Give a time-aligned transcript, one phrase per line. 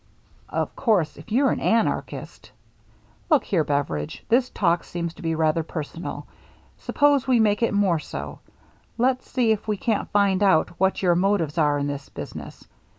[0.63, 2.49] "Of course, if you're an anarchist
[3.29, 6.25] —""Look here, Beveridge, this talk seems to be rather personal—
[6.79, 8.39] suppose we make it more so.
[8.97, 12.67] Let's see if we can't find out what your motives are in this business.